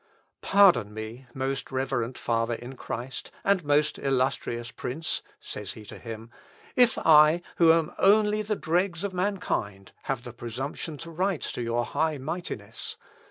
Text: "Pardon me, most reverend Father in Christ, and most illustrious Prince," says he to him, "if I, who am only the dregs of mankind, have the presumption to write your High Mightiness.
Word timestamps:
"Pardon 0.41 0.91
me, 0.95 1.27
most 1.31 1.71
reverend 1.71 2.17
Father 2.17 2.55
in 2.55 2.75
Christ, 2.75 3.29
and 3.43 3.63
most 3.63 3.99
illustrious 3.99 4.71
Prince," 4.71 5.21
says 5.39 5.73
he 5.73 5.85
to 5.85 5.99
him, 5.99 6.31
"if 6.75 6.97
I, 6.97 7.43
who 7.57 7.71
am 7.71 7.91
only 7.99 8.41
the 8.41 8.55
dregs 8.55 9.03
of 9.03 9.13
mankind, 9.13 9.91
have 10.05 10.23
the 10.23 10.33
presumption 10.33 10.97
to 10.97 11.11
write 11.11 11.55
your 11.55 11.85
High 11.85 12.17
Mightiness. 12.17 12.97